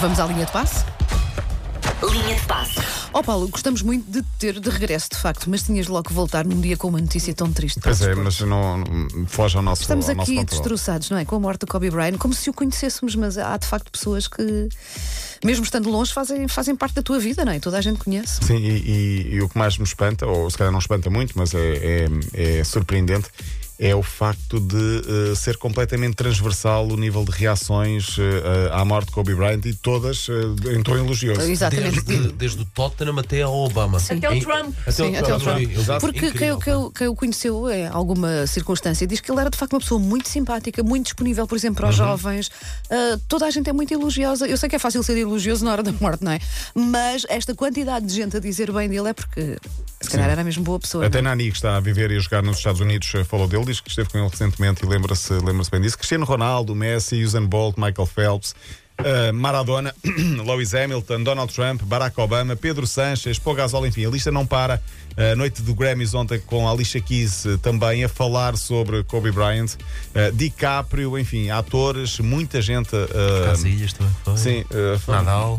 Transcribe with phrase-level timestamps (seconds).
[0.00, 0.84] Vamos à linha de passe?
[2.02, 2.78] Linha de passe.
[3.12, 6.12] Ó Paulo, gostamos muito de te ter de regresso, de facto, mas tinhas logo que
[6.12, 7.80] voltar num dia com uma notícia tão triste.
[7.80, 10.60] Pois é, mas não, não foge ao nosso, Estamos ao nosso aqui controle.
[10.60, 11.24] destroçados, não é?
[11.24, 14.28] Com a morte do Kobe Bryant, como se o conhecêssemos, mas há de facto pessoas
[14.28, 14.68] que,
[15.42, 17.58] mesmo estando longe, fazem, fazem parte da tua vida, não é?
[17.58, 18.44] Toda a gente conhece.
[18.44, 21.32] Sim, e, e- e o que mais me espanta, ou se calhar não espanta muito,
[21.36, 23.28] mas é, é- é surpreendente,
[23.78, 29.08] é o facto de eh, ser completamente transversal o nível de reações eh, à morte
[29.08, 31.42] de Kobe Bryant e todas eh, em tom elogioso.
[31.42, 32.00] Exatamente.
[32.02, 33.98] Desde, desde o Tottenham até ao Obama.
[33.98, 34.74] Até o Trump.
[34.82, 36.00] Até Sim, o até o Trump.
[36.00, 39.58] Porque quem, quem, o- quem o conheceu em alguma circunstância diz que ele era de
[39.58, 42.50] facto uma pessoa muito simpática, muito disponível, por exemplo, para os jovens.
[42.90, 44.46] Ah, toda a gente é muito elogiosa.
[44.46, 46.38] Eu sei que é fácil ser elogioso na hora da morte, não é?
[46.74, 49.58] Mas esta quantidade de gente a dizer bem dele é porque
[50.06, 51.06] se calhar era mesmo boa pessoa.
[51.06, 51.30] Até não?
[51.30, 53.80] Nani, que está a viver e a jogar nos Estados Unidos, eh, falou dele, diz
[53.80, 55.96] que esteve com ele recentemente e lembra-se lembra bem disso.
[55.98, 58.54] Cristiano Ronaldo, Messi, Usain Bolt, Michael Phelps,
[58.98, 59.94] eh, Maradona,
[60.46, 64.80] Lewis Hamilton, Donald Trump, Barack Obama, Pedro Sanches, Pô Gasol, enfim, a lista não para.
[65.18, 69.30] A noite do Grammys ontem com a Alicia Keys eh, também a falar sobre Kobe
[69.32, 69.74] Bryant,
[70.14, 72.94] eh, DiCaprio, enfim, atores, muita gente.
[72.94, 74.36] eh, Casilhas também foi.
[74.36, 75.58] Sim, eh, foi- Nadal.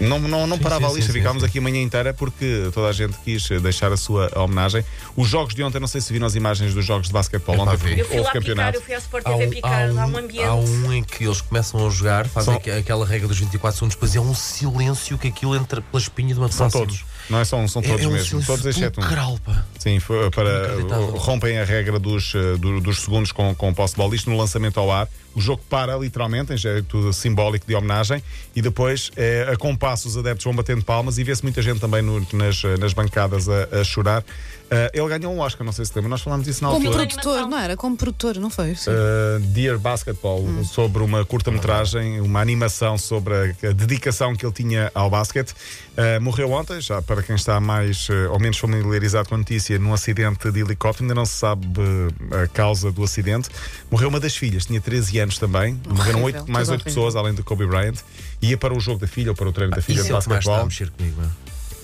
[0.00, 2.70] Não, não, não Sim, parava sim, a lista, sim, ficámos aqui a manhã inteira porque
[2.72, 4.84] toda a gente quis deixar a sua homenagem.
[5.16, 7.76] Os jogos de ontem, não sei se viram as imagens dos jogos de basquetebol ontem,
[7.76, 7.82] vi.
[7.88, 8.78] porque Eu fui houve lá picar, campeonato.
[8.78, 10.44] eu fui à Sport Há TV um, picar, há um há ambiente.
[10.44, 13.76] há um em que eles começam a jogar, fazem São- aqu- aquela regra dos 24
[13.78, 16.86] segundos, depois é um silêncio que aquilo entra pela espinha de uma São pessoa.
[16.86, 17.44] todos, não é?
[17.44, 19.38] São, são É, todos é um mesmo, silêncio todos exceto um.
[19.38, 19.64] pá.
[19.78, 20.74] Sim, foi para
[21.16, 24.36] rompem a regra dos, eh, do- dos segundos com, com posse de bola, isto no
[24.36, 25.08] lançamento ao ar.
[25.32, 28.20] O jogo para literalmente, em jeito simbólico de homenagem,
[28.54, 32.02] e depois, eh, a compasso, os adeptos vão batendo palmas e vê-se muita gente também
[32.02, 34.24] no- nas, nas bancadas a, a chorar.
[34.68, 37.06] Eh, ele ganhou um Oscar, não sei se lembra, nós falámos disso na Como altura.
[37.06, 37.76] produtor, não era?
[37.76, 38.72] Como produtor, não foi?
[38.72, 44.90] Uh, Dear Basketball, sobre uma curta-metragem, uma animação sobre a, a dedicação que ele tinha
[44.94, 45.50] ao basquete.
[45.96, 49.78] Uh, morreu ontem, já para quem está mais uh, ou menos familiarizado com a notícia,
[49.78, 53.48] num acidente de helicóptero, ainda não se sabe uh, a causa do acidente.
[53.90, 55.80] Morreu uma das filhas, tinha 13 anos também.
[55.88, 56.84] Morreram oito, mais tudo oito horrível.
[56.84, 57.96] pessoas, além de Kobe Bryant.
[58.42, 60.20] Ia para o jogo da filha ou para o treino da filha de é o
[60.20, 60.66] que mais está a basquetebol.
[60.66, 61.22] mexer comigo.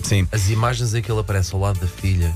[0.03, 0.27] Sim.
[0.31, 2.35] As imagens em que ele aparece ao lado da filha.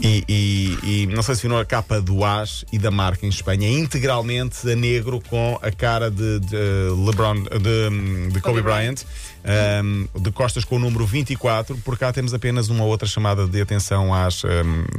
[0.00, 3.28] E, e- e não sei se viram a capa do AS e da marca em
[3.28, 6.56] Espanha, é integralmente a negro com a cara de, de
[7.04, 9.02] LeBron, de, de Kobe, Bryant,
[9.84, 11.76] um, de costas com o número 24.
[11.78, 14.48] Por cá temos apenas uma outra chamada de atenção às, um,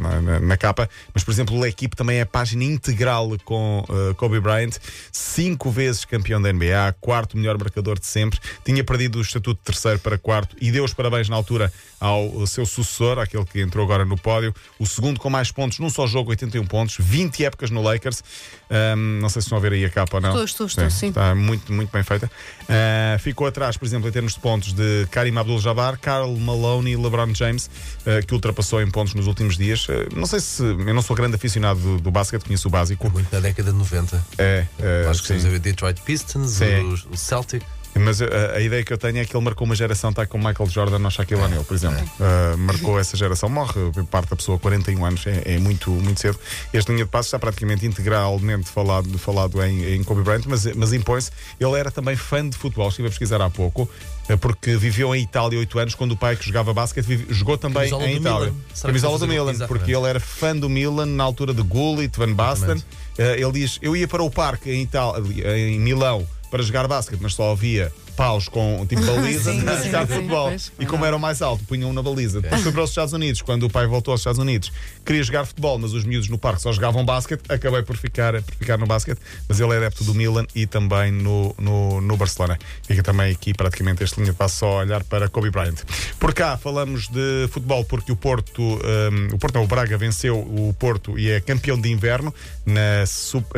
[0.02, 3.86] na, na- na capa, mas por exemplo, a equipe também é a página integral com
[3.88, 4.76] uh, Kobe Bryant,
[5.12, 9.66] cinco vezes campeão da NBA, quarto melhor marcador de sempre, tinha perdido o estatuto de
[9.66, 13.84] terceiro para quarto e deu os parabéns na altura ao seu sucessor, aquele que entrou
[13.86, 17.70] agora no pódio, o segundo com mais pontos num só jogo, 81 pontos, 20 épocas
[17.70, 18.24] no Lakers.
[18.70, 20.30] Um, não sei se estão a ver aí a capa ou não.
[20.30, 21.10] Estou, estou, estou, sim.
[21.10, 22.30] Está muito, muito bem feita.
[22.64, 26.96] Uh, ficou atrás, por exemplo, em termos de pontos de Karim Abdul-Jabbar, Karl Malone e
[26.96, 27.70] LeBron James,
[28.02, 29.88] uh, que ultrapassou em pontos nos últimos dias.
[29.88, 30.64] Uh, não sei se.
[30.64, 33.10] Eu não sou grande aficionado do, do basquete, conheço o básico.
[33.10, 34.26] Muito na década de 90.
[34.38, 35.34] É, uh, Acho que sim.
[35.34, 36.98] temos a ver Detroit Pistons, Sim.
[37.12, 37.64] o Celtic.
[37.96, 40.38] Mas uh, a ideia que eu tenho é que ele marcou uma geração, está com
[40.38, 42.00] Michael Jordan ou Shaquille O'Neal, por exemplo.
[42.20, 43.74] Uh, marcou essa geração, morre
[44.10, 46.40] parte da pessoa, 41 anos, é, é muito, muito cedo.
[46.74, 50.94] Este linha de passos está praticamente integralmente falado, falado em, em Kobe Bryant, mas, mas
[50.94, 51.32] impõe-se.
[51.60, 53.90] Ele era também fã de futebol, estive a pesquisar há pouco,
[54.30, 57.58] uh, porque viveu em Itália 8 anos, quando o pai que jogava basquete vive- jogou
[57.58, 58.54] também Camisola em Itália.
[58.82, 59.68] Camisola a do Milan, Exatamente.
[59.80, 62.78] porque ele era fã do Milan na altura de Gullit, Van Basten.
[62.78, 67.20] Uh, ele diz: Eu ia para o parque em, Itália, em Milão para jogar basquete,
[67.22, 70.50] mas só havia paus com tipo baliza Sim, sim, jogar futebol.
[70.50, 70.74] pois.
[70.78, 72.42] E como era o mais alto, punham na baliza.
[72.42, 73.42] Depois foi para os Estados Unidos.
[73.42, 74.74] Quando o pai voltou aos Estados Unidos,
[75.06, 77.44] queria jogar futebol, mas os miúdos no parque só jogavam basquete.
[77.48, 79.20] Acabei por ficar, por ficar no basquete.
[79.48, 82.60] Mas ele é adepto do Milan e também no, no, no Barcelona.
[82.84, 85.78] Fica também aqui praticamente este linha de passo só a olhar para Kobe Bryant.
[86.20, 90.38] Por cá falamos de futebol porque o Porto, um, o Porto não, o Braga venceu
[90.38, 92.34] o Porto e é campeão de inverno
[92.66, 93.06] na,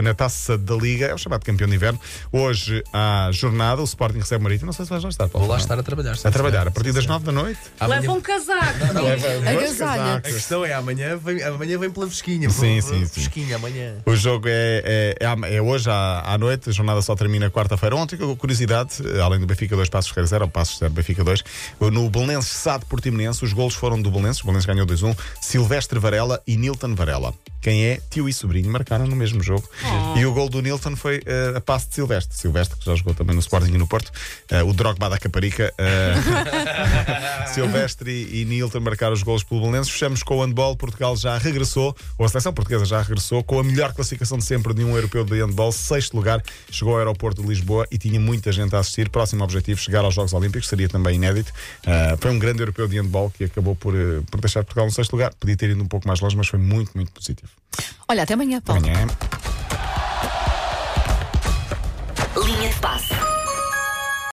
[0.03, 1.07] na taça da Liga.
[1.07, 1.99] É o chamado campeão de inverno.
[2.31, 4.67] Hoje há jornada, o Sporting recebe o Marítimo.
[4.67, 5.27] Não sei se vais lá estar.
[5.29, 6.15] Paulo Vou lá estar a trabalhar.
[6.23, 7.09] A trabalhar a partir das sim.
[7.09, 7.59] nove da noite.
[7.79, 8.85] Amanhã- Leva um casaco.
[9.47, 10.15] Agasalha.
[10.15, 12.49] A questão é amanhã vem, amanhã vem pela fresquinha.
[12.49, 13.05] Sim, sim.
[13.05, 13.95] Fresquinha amanhã.
[14.05, 17.95] O jogo é, é, é é hoje à, à noite, a jornada só termina quarta-feira.
[17.95, 21.43] Ontem, curiosidade, além do Benfica 2, Passos Ferreira 0, Passos 0, Benfica 2,
[21.91, 26.41] no Belenenses Sade Portimonense, os golos foram do Belenenses, o Belenenses ganhou 2-1, Silvestre Varela
[26.45, 27.33] e Nilton Varela.
[27.61, 29.69] Quem é tio e sobrinho marcaram no mesmo jogo.
[30.17, 32.35] E o gol do Nilton foi eh, a passe de Silvestre.
[32.35, 34.11] Silvestre, que já jogou também no Sporting e no Porto.
[34.49, 35.71] Eh, o Drogba da Caparica.
[35.77, 39.91] eh, Silvestre e, e Nilton marcaram os gols pelo Belenenses.
[39.91, 40.75] Fechamos com o handball.
[40.75, 44.73] Portugal já regressou, ou a seleção portuguesa já regressou, com a melhor classificação de sempre
[44.73, 45.71] de um europeu de handball.
[45.71, 46.41] Sexto lugar,
[46.71, 49.09] chegou ao aeroporto de Lisboa e tinha muita gente a assistir.
[49.09, 51.53] Próximo objetivo, chegar aos Jogos Olímpicos, seria também inédito.
[52.19, 53.93] Foi um grande europeu de handball que acabou por,
[54.29, 55.33] por deixar Portugal no sexto lugar.
[55.35, 57.50] Podia ter ido um pouco mais longe, mas foi muito, muito positivo.
[58.07, 58.81] Olha, até amanhã, Paulo.
[58.81, 59.07] Amanhã.
[62.45, 63.40] Linha de passe.